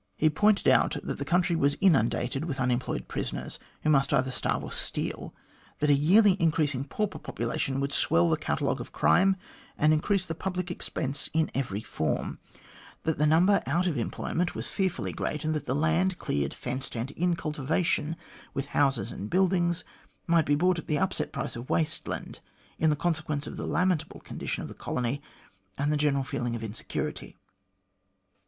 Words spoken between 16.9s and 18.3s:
and in cultivation,